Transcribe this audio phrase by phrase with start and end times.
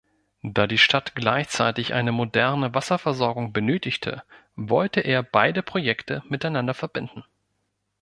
[0.41, 4.23] Da die Stadt gleichzeitig eine moderne Wasserversorgung benötigte,
[4.55, 7.23] wollte er beide Projekte miteinander verbinden.